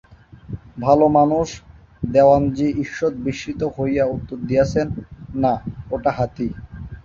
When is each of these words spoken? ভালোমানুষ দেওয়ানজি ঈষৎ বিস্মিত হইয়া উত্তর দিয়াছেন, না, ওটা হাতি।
ভালোমানুষ 0.77 1.47
দেওয়ানজি 2.07 2.67
ঈষৎ 2.83 3.13
বিস্মিত 3.25 3.61
হইয়া 3.75 4.03
উত্তর 4.15 4.37
দিয়াছেন, 4.49 4.87
না, 5.35 5.53
ওটা 5.91 6.11
হাতি। 6.17 6.47